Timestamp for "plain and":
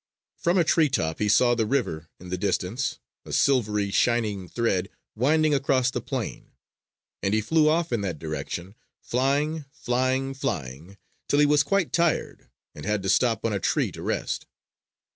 6.01-7.35